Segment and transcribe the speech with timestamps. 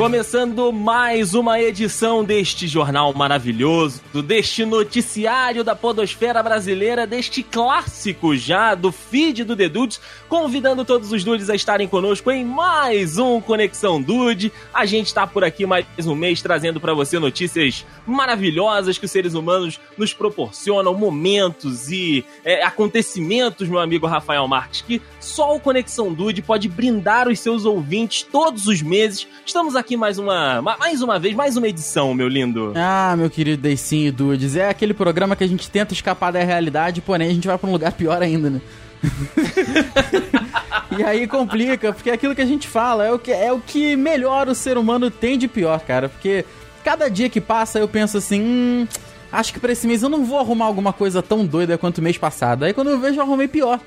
[0.00, 8.74] Começando mais uma edição deste jornal maravilhoso, deste noticiário da podosfera brasileira, deste clássico já
[8.74, 13.42] do feed do The Dudes, convidando todos os dudes a estarem conosco em mais um
[13.42, 14.50] Conexão Dude.
[14.72, 19.10] A gente está por aqui mais um mês trazendo para você notícias maravilhosas que os
[19.10, 25.60] seres humanos nos proporcionam, momentos e é, acontecimentos, meu amigo Rafael Marques, que só o
[25.60, 29.28] Conexão Dude pode brindar os seus ouvintes todos os meses.
[29.44, 32.72] Estamos aqui mais uma, mais uma vez, mais uma edição, meu lindo.
[32.74, 36.42] Ah, meu querido Deicinho e Dudes, é aquele programa que a gente tenta escapar da
[36.42, 38.60] realidade, porém a gente vai pra um lugar pior ainda, né?
[40.98, 43.94] e aí complica, porque aquilo que a gente fala é o que, é o que
[43.94, 46.08] melhor o ser humano tem de pior, cara.
[46.08, 46.46] Porque
[46.82, 48.88] cada dia que passa eu penso assim, hum,
[49.30, 52.02] acho que pra esse mês eu não vou arrumar alguma coisa tão doida quanto o
[52.02, 52.64] mês passado.
[52.64, 53.78] Aí quando eu vejo, eu arrumei pior.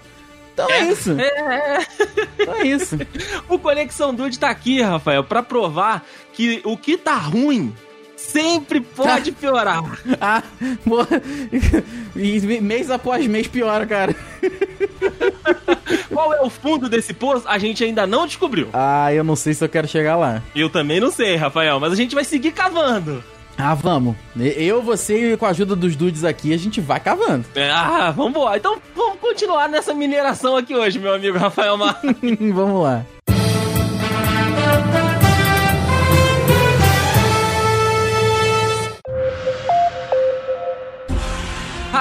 [0.53, 1.11] Então é, é isso.
[1.19, 1.87] É.
[2.39, 2.97] Então é isso.
[3.49, 7.73] o Conexão Dude tá aqui, Rafael, para provar que o que tá ruim
[8.15, 9.83] sempre pode piorar.
[10.21, 10.43] ah,
[12.15, 14.15] e mês após mês piora, cara.
[16.09, 17.47] Qual é o fundo desse poço?
[17.47, 18.69] A gente ainda não descobriu.
[18.73, 20.41] Ah, eu não sei se eu quero chegar lá.
[20.55, 23.23] Eu também não sei, Rafael, mas a gente vai seguir cavando.
[23.57, 24.15] Ah, vamos.
[24.35, 27.45] Eu, você e com a ajuda dos dudes aqui, a gente vai cavando.
[27.71, 28.57] Ah, vamos embora.
[28.57, 31.99] Então vamos continuar nessa mineração aqui hoje, meu amigo Rafael Mar.
[32.53, 33.05] vamos lá.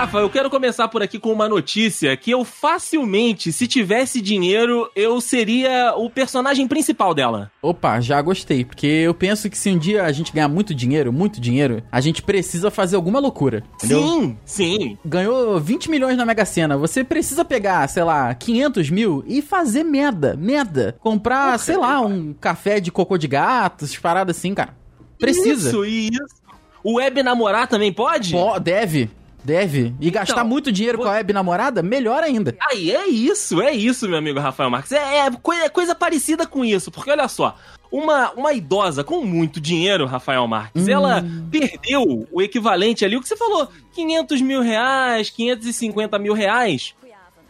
[0.02, 4.90] Rafa, eu quero começar por aqui com uma notícia que eu facilmente, se tivesse dinheiro,
[4.96, 7.52] eu seria o personagem principal dela.
[7.62, 11.12] Opa, já gostei, porque eu penso que se um dia a gente ganhar muito dinheiro,
[11.12, 13.62] muito dinheiro, a gente precisa fazer alguma loucura.
[13.74, 14.02] Entendeu?
[14.02, 14.98] Sim, sim.
[15.04, 19.84] Ganhou 20 milhões na Mega Sena, você precisa pegar, sei lá, 500 mil e fazer
[19.84, 20.96] merda, merda.
[20.98, 24.76] Comprar, Porra, sei lá, um café de cocô de gato, essas paradas assim, cara.
[25.16, 25.68] Precisa.
[25.68, 26.42] Isso, isso.
[26.82, 28.32] O web namorar também pode?
[28.32, 29.08] Pô, deve.
[29.44, 29.94] Deve.
[30.00, 32.56] E então, gastar muito dinheiro com a web namorada, melhor ainda.
[32.70, 34.92] Aí é isso, é isso, meu amigo Rafael Marques.
[34.92, 37.56] É, é, coisa, é coisa parecida com isso, porque olha só.
[37.90, 40.90] Uma, uma idosa com muito dinheiro, Rafael Marques, hum.
[40.90, 46.94] ela perdeu o equivalente ali, o que você falou, 500 mil reais, 550 mil reais,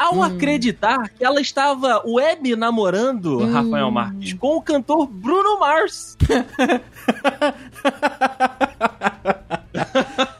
[0.03, 0.23] ao hum.
[0.23, 3.53] acreditar que ela estava web namorando hum.
[3.53, 6.17] Rafael Marques com o cantor Bruno Mars.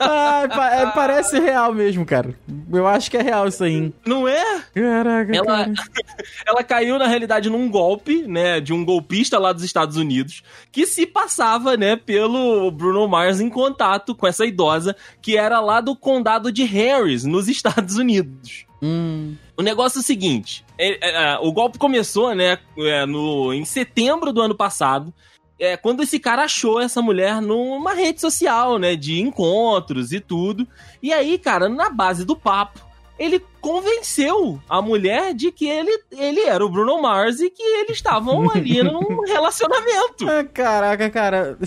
[0.01, 0.43] ah,
[0.73, 2.39] é, parece real mesmo, cara.
[2.73, 3.93] Eu acho que é real isso aí.
[4.07, 4.63] Não é?
[4.73, 5.73] Caraca, ela, cara.
[6.47, 10.87] ela caiu, na realidade, num golpe, né, de um golpista lá dos Estados Unidos, que
[10.87, 15.97] se passava, né, pelo Bruno Mars em contato com essa idosa, que era lá do
[15.97, 18.65] condado de Harris, nos Estados Unidos.
[18.81, 19.35] Hum.
[19.57, 23.65] O negócio é o seguinte: é, é, é o golpe começou, né, é, no, em
[23.65, 25.13] setembro do ano passado
[25.59, 28.97] é, quando esse cara achou essa mulher numa rede social, né?
[28.97, 30.67] De encontros e tudo.
[31.03, 32.81] E aí, cara, na base do papo,
[33.19, 37.97] ele convenceu a mulher de que ele, ele era o Bruno Mars e que eles
[37.97, 40.29] estavam ali num relacionamento.
[40.29, 41.59] Ah, caraca, cara.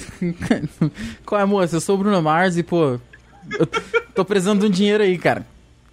[1.25, 1.77] Qual é, moça?
[1.77, 2.99] Eu sou o Bruno Mars e, pô,
[3.57, 3.65] eu
[4.13, 5.45] tô precisando de um dinheiro aí, cara.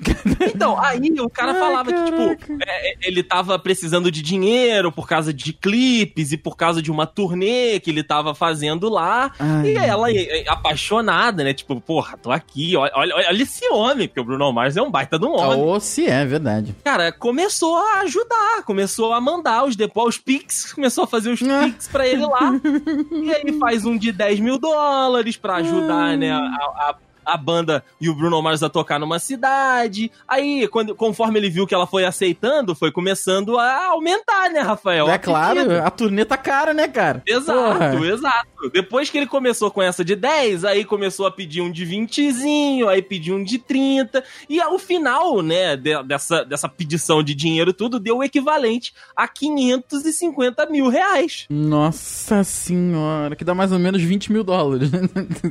[0.55, 2.37] Então, aí o cara Ai, falava caraca.
[2.37, 6.57] que, tipo, é, é, ele tava precisando de dinheiro por causa de clipes e por
[6.57, 9.33] causa de uma turnê que ele tava fazendo lá.
[9.39, 10.09] Ai, e ela,
[10.49, 11.55] apaixonada, né?
[11.55, 14.91] Tipo, porra, tô aqui, olha, olha, olha esse homem, porque o Bruno Mars é um
[14.91, 15.63] baita de um homem.
[15.63, 16.75] Oh, se é, verdade.
[16.85, 21.43] Cara, começou a ajudar, começou a mandar os depois, os pics, começou a fazer os
[21.43, 21.65] ah.
[21.65, 22.53] pics pra ele lá.
[23.11, 26.95] e aí faz um de 10 mil dólares pra ajudar, né, a, a
[27.25, 30.11] a banda e o Bruno Mars a tocar numa cidade.
[30.27, 35.09] Aí, quando, conforme ele viu que ela foi aceitando, foi começando a aumentar, né, Rafael?
[35.09, 37.23] É claro, a turnê tá cara, né, cara?
[37.27, 38.07] Exato, Porra.
[38.07, 38.71] exato.
[38.73, 42.87] Depois que ele começou com essa de 10, aí começou a pedir um de 20zinho,
[42.89, 44.23] aí pediu um de 30.
[44.49, 49.27] E ao final, né, de, dessa, dessa pedição de dinheiro tudo, deu o equivalente a
[49.27, 51.47] 550 mil reais.
[51.51, 54.91] Nossa senhora, que dá mais ou menos 20 mil dólares.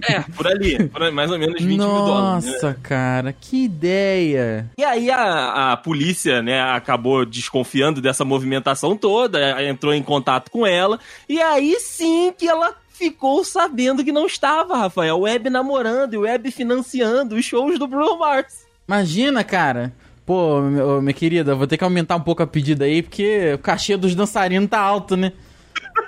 [0.07, 2.45] é, por ali, por mais ou menos 20 Nossa, mil dólares.
[2.45, 2.75] Nossa, né?
[2.81, 4.69] cara, que ideia!
[4.77, 10.65] E aí a, a polícia, né, acabou desconfiando dessa movimentação toda, entrou em contato com
[10.65, 16.17] ela, e aí sim que ela ficou sabendo que não estava, Rafael, web namorando e
[16.17, 18.65] web financiando os shows do Bruno Mars.
[18.87, 19.91] Imagina, cara.
[20.25, 20.61] Pô,
[21.01, 24.13] minha querida, vou ter que aumentar um pouco a pedida aí, porque o cachê dos
[24.13, 25.33] dançarinos tá alto, né?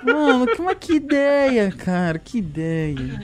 [0.04, 3.22] Mano, que, uma, que ideia, cara, que ideia.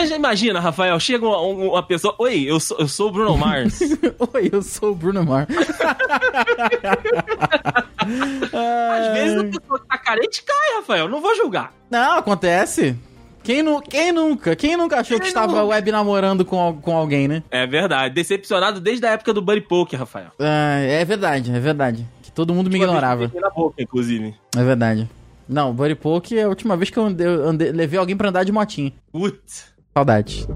[0.00, 2.14] Mas imagina, Rafael, chega uma, uma, pessoa.
[2.18, 3.80] Oi, eu sou, eu sou o Bruno Mars.
[4.32, 5.48] Oi, eu sou o Bruno Mars.
[8.00, 11.06] Às vezes a pessoa que tá carente cai, Rafael.
[11.06, 11.74] Não vou julgar.
[11.90, 12.96] Não, acontece.
[13.42, 14.56] Quem, nu quem nunca?
[14.56, 17.42] Quem nunca achou quem que estava web namorando com, com alguém, né?
[17.50, 18.14] É verdade.
[18.14, 20.30] Decepcionado desde a época do Buddy Poke, Rafael.
[20.38, 22.08] É, é verdade, é verdade.
[22.22, 23.30] Que todo mundo me ignorava.
[23.34, 24.34] Na boca, inclusive.
[24.56, 25.06] É verdade.
[25.46, 28.30] Não, Buddy Poke é a última vez que eu, andei, eu andei, levei alguém pra
[28.30, 28.94] andar de motinha.
[29.12, 29.78] Putz.
[29.96, 30.46] Saudade.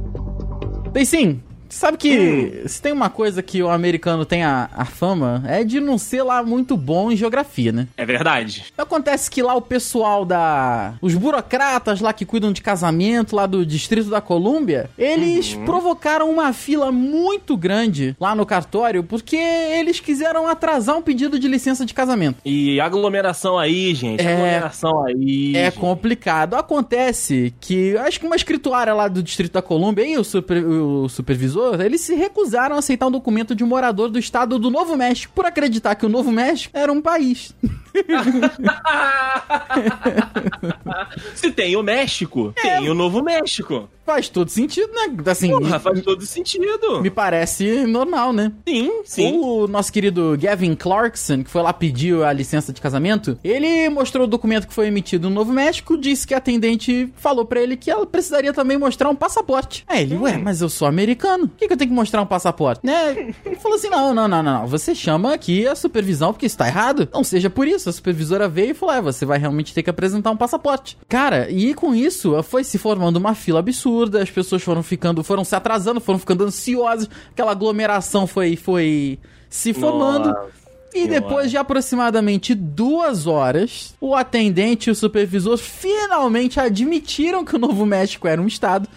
[0.92, 1.42] Bem, sim,
[1.74, 2.68] Sabe que hum.
[2.68, 6.22] se tem uma coisa que o americano tem a, a, fama, é de não ser
[6.22, 7.88] lá muito bom em geografia, né?
[7.96, 8.66] É verdade.
[8.78, 10.94] Acontece que lá o pessoal da.
[11.02, 15.64] Os burocratas lá que cuidam de casamento, lá do Distrito da Colômbia, eles uhum.
[15.64, 21.48] provocaram uma fila muito grande lá no cartório porque eles quiseram atrasar um pedido de
[21.48, 22.38] licença de casamento.
[22.44, 24.24] E aglomeração aí, gente.
[24.24, 25.56] É, aglomeração aí.
[25.56, 25.80] É gente.
[25.80, 26.54] complicado.
[26.54, 31.08] Acontece que acho que uma escrituária lá do Distrito da Colômbia e o, super, o
[31.08, 34.96] supervisor eles se recusaram a aceitar um documento de um morador do estado do Novo
[34.96, 37.54] México por acreditar que o Novo México era um país.
[41.34, 42.78] Se tem o México, é.
[42.78, 43.88] tem o Novo México.
[44.04, 45.16] Faz todo sentido, né?
[45.26, 47.00] Assim, Porra, faz todo sentido.
[47.00, 48.52] Me parece normal, né?
[48.68, 49.38] Sim, sim.
[49.38, 54.24] O nosso querido Gavin Clarkson, que foi lá pedir a licença de casamento, ele mostrou
[54.24, 57.76] o documento que foi emitido no Novo México, disse que a atendente falou para ele
[57.76, 59.84] que ela precisaria também mostrar um passaporte.
[59.88, 62.26] Aí ele, ué, mas eu sou americano, por que, que eu tenho que mostrar um
[62.26, 62.84] passaporte?
[62.84, 63.32] Né?
[63.44, 66.66] Ele falou assim, não, não, não, não, não, você chama aqui a supervisão porque está
[66.66, 67.08] errado.
[67.12, 67.88] Não seja por isso.
[67.88, 70.98] A supervisora veio e falou, é, você vai realmente ter que apresentar um passaporte.
[71.08, 75.22] Cara, e com isso foi se formando uma fila absurda absurda, as pessoas foram ficando,
[75.22, 79.18] foram se atrasando, foram ficando ansiosas, aquela aglomeração foi, foi
[79.48, 80.28] se formando.
[80.28, 80.64] Nossa.
[80.94, 87.58] E depois de aproximadamente duas horas, o atendente e o supervisor finalmente admitiram que o
[87.58, 88.88] Novo México era um estado.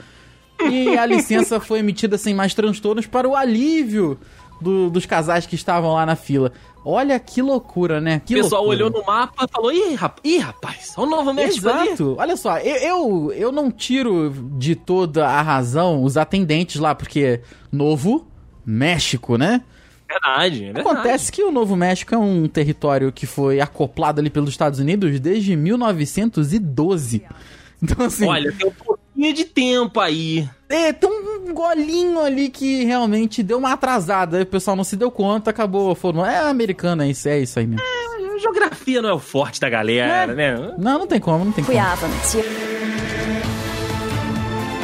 [0.69, 4.19] E a licença foi emitida sem mais transtornos para o alívio
[4.61, 6.51] do, dos casais que estavam lá na fila.
[6.83, 8.21] Olha que loucura, né?
[8.25, 8.85] Que o pessoal loucura.
[8.85, 12.09] olhou no mapa e falou: Ih, rapaz, Ih, rapaz, o Novo México Exato.
[12.11, 12.15] Ali.
[12.17, 17.41] Olha só, eu, eu, eu não tiro de toda a razão os atendentes lá, porque
[17.71, 18.25] Novo
[18.65, 19.61] México, né?
[20.09, 20.87] Verdade, é verdade.
[20.87, 25.19] Acontece que o Novo México é um território que foi acoplado ali pelos Estados Unidos
[25.19, 27.23] desde 1912.
[27.83, 28.25] Então, assim.
[28.25, 28.71] Olha, tem um
[29.17, 30.47] pouquinho de tempo aí.
[30.69, 34.37] É, tem um golinho ali que realmente deu uma atrasada.
[34.37, 36.27] Aí o pessoal não se deu conta, acabou formando.
[36.27, 37.81] É americana, é isso, é isso aí mesmo.
[37.81, 40.35] É, geografia não é o forte da galera, é.
[40.35, 40.73] né?
[40.77, 41.77] Não, não tem como, não tem como.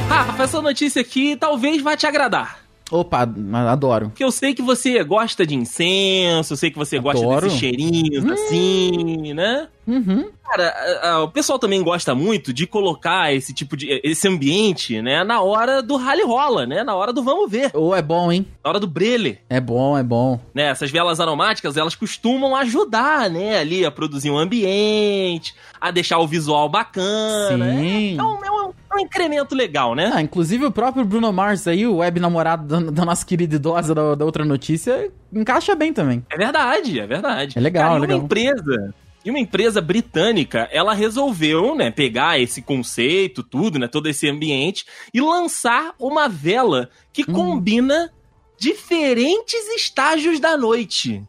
[0.09, 2.63] Rafa, essa notícia aqui talvez vá te agradar.
[2.91, 3.27] Opa,
[3.67, 4.09] adoro.
[4.09, 7.19] Porque eu sei que você gosta de incenso, eu sei que você adoro.
[7.19, 8.33] gosta desses cheirinhos hum.
[8.33, 9.67] assim, né?
[9.87, 10.29] Uhum.
[10.53, 10.69] Cara,
[11.01, 13.99] a, a, o pessoal também gosta muito de colocar esse tipo de.
[14.03, 15.23] esse ambiente, né?
[15.23, 16.83] Na hora do rally rola, né?
[16.83, 17.71] Na hora do vamos ver.
[17.73, 18.45] Ou oh, é bom, hein?
[18.63, 19.39] Na hora do brele.
[19.49, 20.39] É bom, é bom.
[20.53, 20.69] Né?
[20.69, 23.57] Essas velas aromáticas, elas costumam ajudar, né?
[23.57, 27.49] Ali a produzir um ambiente, a deixar o visual bacana.
[27.49, 27.57] Sim.
[27.57, 28.11] Né?
[28.11, 30.11] Então é um, é um incremento legal, né?
[30.13, 33.95] Ah, inclusive o próprio Bruno Mars aí, o web namorado da, da nossa querida idosa
[33.95, 36.23] da, da, outra notícia, encaixa bem também.
[36.29, 37.57] É verdade, é verdade.
[37.57, 38.17] É legal, Cara, é legal.
[38.17, 38.93] uma empresa
[39.23, 44.85] e uma empresa britânica, ela resolveu, né, pegar esse conceito, tudo, né, todo esse ambiente
[45.13, 47.33] e lançar uma vela que hum.
[47.33, 48.11] combina
[48.57, 51.23] diferentes estágios da noite.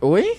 [0.00, 0.38] Oi?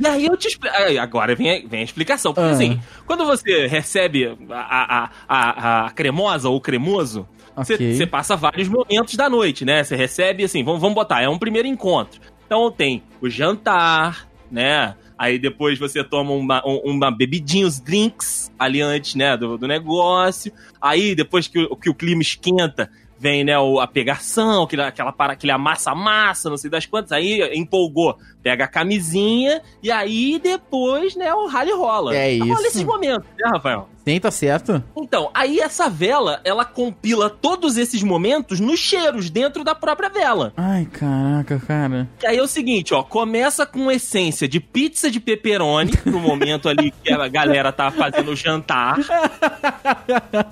[0.00, 0.74] E aí eu te explico.
[1.00, 2.32] Agora vem a, vem a explicação.
[2.32, 2.52] Porque ah.
[2.52, 8.06] assim, quando você recebe a, a, a, a cremosa ou cremoso, você okay.
[8.06, 9.82] passa vários momentos da noite, né?
[9.82, 12.20] Você recebe assim, vamos, vamos botar, é um primeiro encontro.
[12.46, 14.94] Então tem o jantar, né?
[15.18, 20.52] Aí depois você toma uma, uma bebidinha, os drinks ali antes, né, do, do negócio.
[20.80, 22.88] Aí depois que, que o clima esquenta,
[23.18, 28.16] vem, né, a pegação, aquela, aquela, para, aquele amassa-massa, não sei das quantas, aí empolgou,
[28.42, 32.16] pega a camisinha, e aí depois, né, o rally rola.
[32.16, 32.46] É isso.
[32.46, 33.88] Rola esses momentos, né, Rafael?
[34.08, 34.82] Sim, tá certo.
[34.96, 40.54] Então, aí essa vela, ela compila todos esses momentos nos cheiros dentro da própria vela.
[40.56, 42.08] Ai, caraca, cara.
[42.22, 46.70] E aí é o seguinte, ó, começa com essência de pizza de pepperoni, no momento
[46.70, 48.96] ali que a galera tá fazendo o jantar.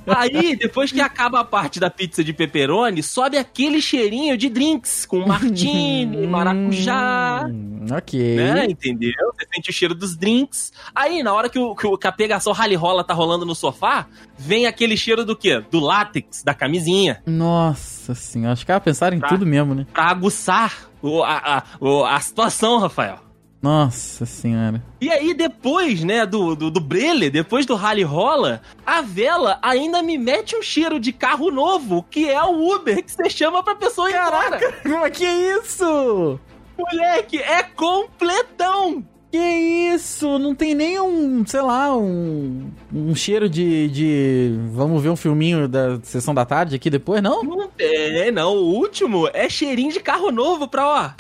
[0.07, 5.07] Aí, depois que acaba a parte da pizza de pepperoni, sobe aquele cheirinho de drinks,
[5.07, 7.47] com martini, maracujá.
[7.49, 8.37] Hum, ok.
[8.37, 9.33] Né, entendeu?
[9.35, 10.75] Você sente o cheiro dos drinks.
[10.95, 14.67] Aí, na hora que, o, que a pegação rally rola tá rolando no sofá, vem
[14.67, 15.62] aquele cheiro do quê?
[15.71, 17.23] Do látex, da camisinha.
[17.26, 19.87] Nossa senhora, acho que ela pensaram em pra, tudo mesmo, né?
[19.93, 23.21] Pra aguçar o, a, a, a situação, Rafael.
[23.62, 24.83] Nossa senhora.
[25.00, 30.03] E aí, depois, né, do, do, do brele, depois do rally rola, a vela ainda
[30.03, 33.75] me mete um cheiro de carro novo, que é o Uber, que você chama pra
[33.75, 35.11] pessoa ir Caraca, embora.
[35.11, 36.38] que é isso?
[36.79, 39.05] Moleque, é completão!
[39.30, 40.38] Que isso?
[40.38, 44.59] Não tem nem um, sei lá, um, um cheiro de, de.
[44.71, 47.42] Vamos ver um filminho da sessão da tarde aqui depois, não?
[47.42, 48.54] Não tem, não.
[48.54, 51.11] O último é cheirinho de carro novo pra, ó.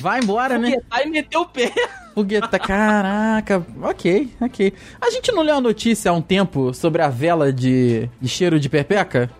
[0.00, 0.76] Vai embora, né?
[0.88, 1.72] Vai meter o pé.
[2.14, 3.64] Fogueta, caraca.
[3.82, 4.72] Ok, ok.
[5.00, 8.58] A gente não leu a notícia há um tempo sobre a vela de, de cheiro
[8.58, 9.30] de pepeca?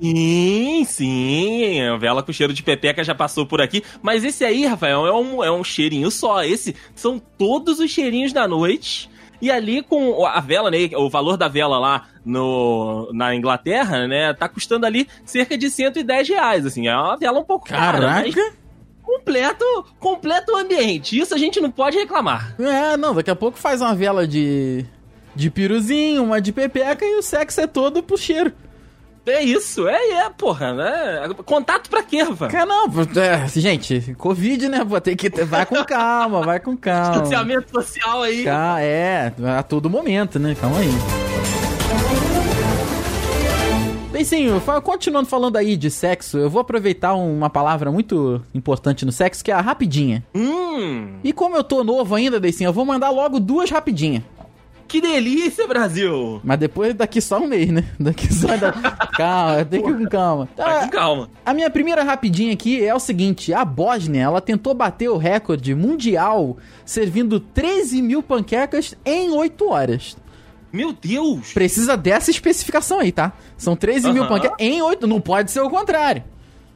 [0.00, 1.80] Sim, sim.
[1.82, 3.82] A vela com cheiro de pepeca já passou por aqui.
[4.02, 6.42] Mas esse aí, Rafael, é um, é um cheirinho só.
[6.44, 9.10] Esse são todos os cheirinhos da noite.
[9.40, 10.78] E ali com a vela, né?
[10.96, 14.32] O valor da vela lá no, na Inglaterra, né?
[14.32, 16.66] Tá custando ali cerca de 110 reais.
[16.66, 18.00] Assim, é uma vela um pouco Caraca.
[18.00, 18.22] cara.
[18.22, 18.34] Mas
[19.02, 19.64] completo,
[20.00, 21.18] completo ambiente.
[21.18, 22.54] Isso a gente não pode reclamar.
[22.58, 24.84] É, não, daqui a pouco faz uma vela de
[25.34, 28.52] de piruzinho, uma de pepeca e o sexo é todo pro cheiro.
[29.26, 31.28] É isso, é, é, porra, né?
[31.46, 32.48] Contato pra quê, Rafa?
[32.48, 34.84] Cara, não, é, gente, Covid, né?
[34.84, 35.30] Vou ter que.
[35.44, 37.22] Vai com calma, vai com calma.
[37.22, 38.44] Distanciamento social aí.
[38.80, 40.54] é, a todo momento, né?
[40.54, 40.90] Calma aí.
[44.14, 49.42] Bencinho, continuando falando aí de sexo, eu vou aproveitar uma palavra muito importante no sexo,
[49.42, 50.24] que é a rapidinha.
[50.32, 51.18] Hum.
[51.24, 54.22] E como eu tô novo ainda, Bencinho, eu vou mandar logo duas rapidinhas.
[54.86, 56.40] Que delícia, Brasil!
[56.44, 57.84] Mas depois daqui só um mês, né?
[57.98, 58.56] Daqui só.
[58.56, 58.72] Da...
[59.16, 60.48] calma, tem que ir com calma.
[60.56, 61.30] Vai com calma.
[61.44, 65.74] A minha primeira rapidinha aqui é o seguinte: a Bósnia, ela tentou bater o recorde
[65.74, 70.16] mundial servindo 13 mil panquecas em 8 horas.
[70.72, 71.52] Meu Deus!
[71.52, 73.32] Precisa dessa especificação aí, tá?
[73.56, 74.12] São 13 uhum.
[74.12, 75.06] mil panquecas em 8.
[75.06, 76.24] Não pode ser o contrário.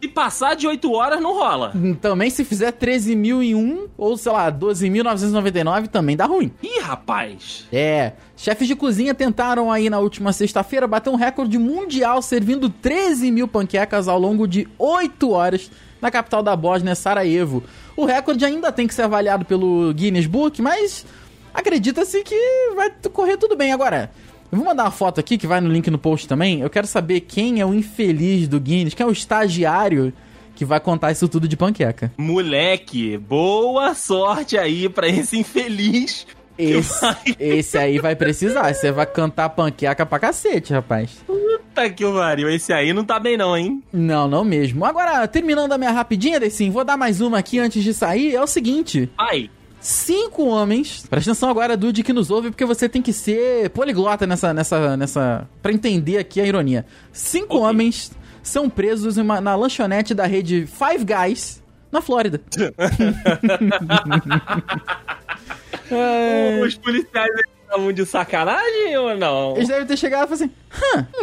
[0.00, 1.72] Se passar de 8 horas, não rola.
[2.00, 6.52] Também se fizer 13 mil em um, ou sei lá, 12.999, também dá ruim.
[6.62, 7.66] Ih, rapaz!
[7.72, 8.12] É.
[8.36, 13.48] Chefes de cozinha tentaram aí na última sexta-feira bater um recorde mundial servindo 13 mil
[13.48, 15.68] panquecas ao longo de 8 horas
[16.00, 17.64] na capital da Bósnia, Sarajevo.
[17.96, 21.04] O recorde ainda tem que ser avaliado pelo Guinness Book, mas
[21.52, 22.36] acredita-se que
[22.76, 23.72] vai correr tudo bem.
[23.72, 24.12] Agora,
[24.50, 26.60] eu vou mandar uma foto aqui que vai no link no post também.
[26.60, 30.12] Eu quero saber quem é o infeliz do Guinness, quem é o estagiário
[30.54, 32.12] que vai contar isso tudo de panqueca.
[32.16, 36.26] Moleque, boa sorte aí pra esse infeliz.
[36.58, 37.16] Esse, vai...
[37.38, 38.74] esse aí vai precisar.
[38.74, 41.22] Você vai cantar panqueca pra cacete, rapaz.
[41.24, 42.48] Puta que pariu.
[42.50, 43.80] Esse aí não tá bem, não, hein?
[43.92, 44.84] Não, não mesmo.
[44.84, 48.34] Agora, terminando a minha rapidinha, Dessim, vou dar mais uma aqui antes de sair.
[48.34, 49.08] É o seguinte.
[49.16, 49.48] Ai
[49.80, 51.06] cinco homens.
[51.08, 54.52] Presta atenção agora, Dude, que nos ouve, porque você tem que ser poliglota nessa.
[54.52, 56.84] nessa, nessa pra entender aqui a ironia.
[57.12, 57.68] Cinco okay.
[57.68, 58.10] homens
[58.42, 62.40] são presos uma, na lanchonete da rede Five Guys, na Flórida.
[65.90, 66.60] é...
[66.64, 67.30] Os policiais
[67.62, 69.56] estavam de sacanagem ou não?
[69.56, 70.50] Eles devem ter chegado e falado assim: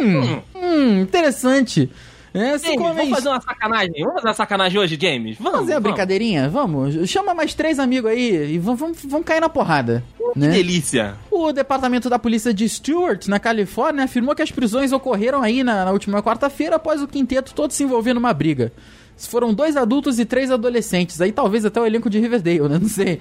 [0.00, 1.90] hum, hum interessante.
[2.36, 3.94] É, James, vamos fazer uma sacanagem?
[3.98, 5.38] Vamos fazer uma sacanagem hoje, James?
[5.38, 5.60] Vamos.
[5.60, 5.82] Fazer uma vamos.
[5.82, 6.48] brincadeirinha?
[6.48, 7.08] Vamos.
[7.08, 10.04] Chama mais três amigos aí e vamos, vamos, vamos cair na porrada.
[10.34, 10.50] Que né?
[10.50, 11.14] delícia.
[11.30, 15.86] O departamento da polícia de Stewart, na Califórnia, afirmou que as prisões ocorreram aí na,
[15.86, 18.72] na última quarta-feira após o quinteto todo se envolver numa briga.
[19.16, 21.20] Foram dois adultos e três adolescentes.
[21.20, 22.78] Aí talvez até o elenco de Riverdale, né?
[22.78, 23.20] Não sei.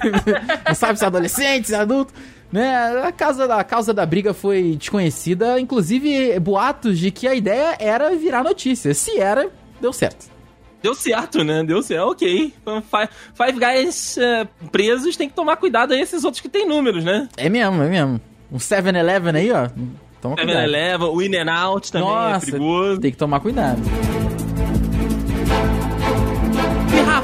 [0.66, 2.14] Não sabe se é adolescente, se é adulto.
[2.50, 2.74] Né?
[3.04, 7.76] A causa, da, a causa da briga foi desconhecida, inclusive boatos de que a ideia
[7.78, 8.94] era virar notícia.
[8.94, 9.50] Se era,
[9.80, 10.26] deu certo.
[10.82, 11.64] Deu certo, né?
[11.64, 12.54] Deu certo, ok.
[13.34, 17.28] Five, Guys uh, presos tem que tomar cuidado aí, esses outros que tem números, né?
[17.36, 18.20] É mesmo, é mesmo.
[18.52, 19.68] Um 7-Eleven aí, ó.
[20.20, 23.00] Toma 7-Eleven, o In and Out também é Nossa, é perigoso.
[23.00, 23.82] Tem que tomar cuidado.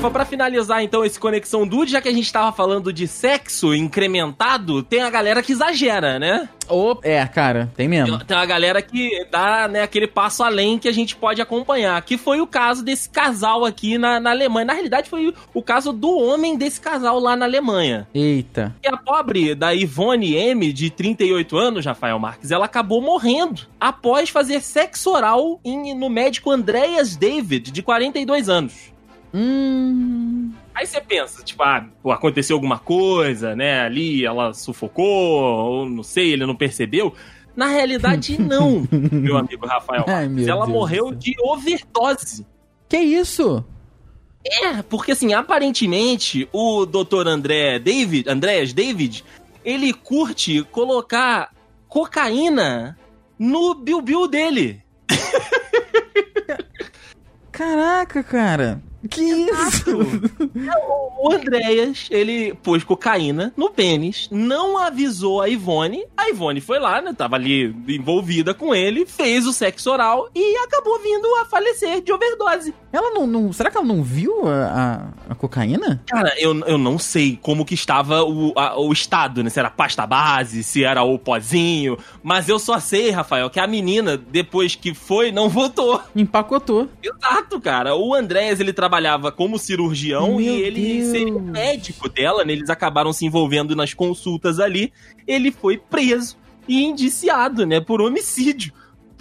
[0.03, 3.73] Rafa, pra finalizar então esse Conexão Dude, já que a gente tava falando de sexo
[3.73, 6.49] incrementado, tem a galera que exagera, né?
[6.69, 8.19] Oh, é, cara, tem mesmo.
[8.25, 12.01] Tem uma galera que dá né, aquele passo além que a gente pode acompanhar.
[12.03, 14.65] Que foi o caso desse casal aqui na, na Alemanha.
[14.65, 18.09] Na realidade, foi o caso do homem desse casal lá na Alemanha.
[18.15, 18.75] Eita.
[18.83, 24.31] E a pobre da Ivone M, de 38 anos, Rafael Marques, ela acabou morrendo após
[24.31, 28.92] fazer sexo oral em, no médico Andreas David, de 42 anos.
[29.35, 30.53] Hum.
[30.75, 33.81] Aí você pensa, tipo, ah, aconteceu alguma coisa, né?
[33.81, 37.15] Ali ela sufocou, ou não sei, ele não percebeu.
[37.55, 40.05] Na realidade, não, meu amigo Rafael.
[40.09, 42.47] Ai, meu ela Deus morreu de overdose.
[42.89, 43.65] Que isso?
[44.45, 47.29] É, porque assim, aparentemente, o Dr.
[47.29, 49.25] André David, Andreas David,
[49.65, 51.55] ele curte colocar
[51.87, 52.99] cocaína
[53.39, 54.83] no bilbil dele.
[57.53, 58.83] Caraca, cara.
[59.11, 59.99] Que isso?
[61.21, 66.05] O Andréas, ele pôs cocaína no pênis, não avisou a Ivone.
[66.17, 67.13] A Ivone foi lá, né?
[67.13, 72.13] Tava ali envolvida com ele, fez o sexo oral e acabou vindo a falecer de
[72.13, 72.75] overdose.
[72.93, 74.67] Ela não, não- Será que ela não viu a,
[75.29, 76.03] a- a cocaína?
[76.07, 79.49] Cara, eu, eu não sei como que estava o, a- o estado, né?
[79.51, 81.97] Se era pasta base, se era o pozinho.
[82.23, 86.01] Mas eu só sei, Rafael, que a menina, depois que foi, não voltou.
[86.15, 86.89] Empacotou.
[87.03, 87.95] Exato, cara.
[87.97, 91.11] O Andréas, ele trabalhava como cirurgião Meu e ele Deus.
[91.11, 92.53] seria médico dela, né?
[92.53, 94.93] Eles acabaram se envolvendo nas consultas ali.
[95.27, 96.37] Ele foi preso
[96.69, 97.81] e indiciado, né?
[97.81, 98.73] Por homicídio.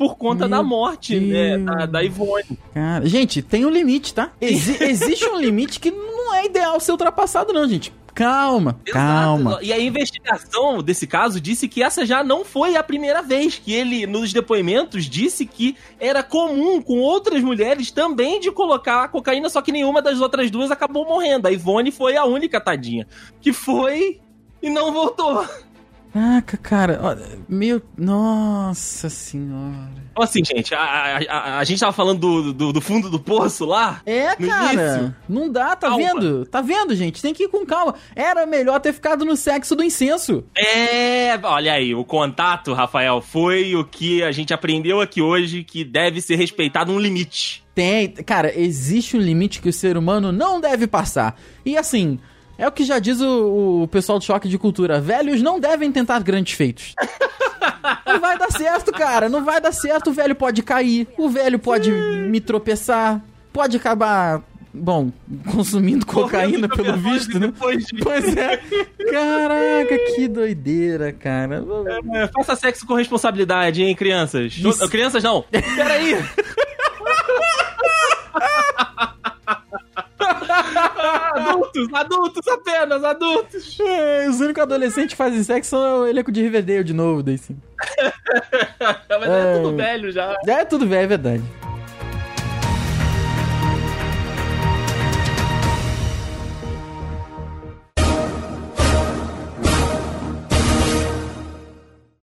[0.02, 1.60] Por conta Meu da morte, né?
[1.60, 2.58] Da, da Ivone.
[2.74, 4.32] Cara, gente, tem um limite, tá?
[4.42, 7.94] Exi- existe um limite que não é ideal ser ultrapassado, não, gente.
[8.14, 9.52] Calma, calma.
[9.52, 9.64] Exato.
[9.66, 13.72] E a investigação desse caso disse que essa já não foi a primeira vez que
[13.74, 19.62] ele, nos depoimentos, disse que era comum com outras mulheres também de colocar cocaína, só
[19.62, 21.48] que nenhuma das outras duas acabou morrendo.
[21.48, 23.08] A Ivone foi a única tadinha
[23.40, 24.20] que foi
[24.62, 25.46] e não voltou.
[26.14, 27.00] Caraca, cara.
[27.02, 27.82] olha, Meu.
[27.98, 29.90] Nossa senhora.
[30.12, 33.20] Então, assim, gente, a, a, a- a gente tava falando do, do, do fundo do
[33.20, 34.02] poço lá.
[34.06, 34.74] É, cara.
[34.74, 35.16] início.
[35.30, 36.06] Não dá, tá Calma.
[36.06, 36.46] vendo?
[36.46, 37.22] Tá vendo, gente?
[37.22, 37.96] Tem que ir com calma.
[38.16, 40.44] Era melhor ter ficado no sexo do incenso.
[40.56, 45.84] É, olha aí, o contato, Rafael, foi o que a gente aprendeu aqui hoje que
[45.86, 47.64] deve ser respeitado um limite.
[47.74, 51.40] Tem, cara, existe um limite que o ser humano não deve passar.
[51.66, 52.20] E assim,
[52.58, 55.92] é o que já diz o, o pessoal do choque de cultura: velhos não devem
[55.92, 56.94] tentar grandes feitos.
[58.06, 59.30] Não vai dar certo, cara.
[59.30, 60.10] Não vai dar certo.
[60.10, 61.08] O velho pode cair.
[61.18, 63.22] O velho pode me tropeçar.
[63.54, 64.42] Pode acabar,
[64.74, 65.12] bom,
[65.52, 67.48] consumindo cocaína, pelo visto, né?
[67.48, 68.02] De...
[68.02, 68.58] Pois é.
[69.12, 71.64] Caraca, que doideira, cara.
[72.14, 74.54] É, faça sexo com responsabilidade, hein, crianças?
[74.54, 74.90] Isso.
[74.90, 75.44] Crianças não.
[75.52, 76.16] Peraí.
[81.72, 83.80] Adultos, adultos apenas, adultos.
[83.80, 87.38] É, os únicos adolescentes que fazem sexo são o elenco de Riverdale de novo, daí
[87.38, 87.58] sim.
[89.10, 90.36] Mas é tudo velho já.
[90.48, 91.44] É tudo velho, é verdade.